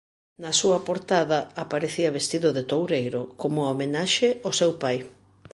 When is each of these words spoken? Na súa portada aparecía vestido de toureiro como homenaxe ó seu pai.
Na 0.43 0.51
súa 0.59 0.79
portada 0.87 1.39
aparecía 1.63 2.15
vestido 2.17 2.49
de 2.57 2.63
toureiro 2.71 3.21
como 3.41 3.67
homenaxe 3.69 4.29
ó 4.47 4.49
seu 4.59 4.71
pai. 4.83 4.97